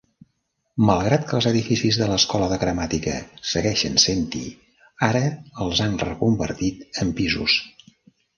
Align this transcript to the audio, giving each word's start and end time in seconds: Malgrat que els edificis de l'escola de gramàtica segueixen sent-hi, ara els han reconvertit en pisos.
Malgrat 0.89 1.25
que 1.31 1.35
els 1.39 1.47
edificis 1.49 1.99
de 2.03 2.07
l'escola 2.11 2.47
de 2.53 2.57
gramàtica 2.63 3.13
segueixen 3.51 4.01
sent-hi, 4.05 4.41
ara 5.09 5.23
els 5.67 5.83
han 5.87 5.95
reconvertit 6.07 7.01
en 7.05 7.15
pisos. 7.23 7.61